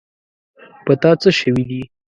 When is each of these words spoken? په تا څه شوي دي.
په 0.85 0.93
تا 1.01 1.11
څه 1.21 1.29
شوي 1.39 1.63
دي. 1.69 1.81